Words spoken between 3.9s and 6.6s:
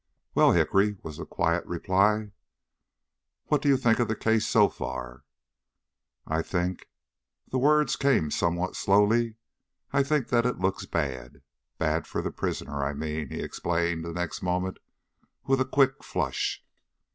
of the case so far?" "I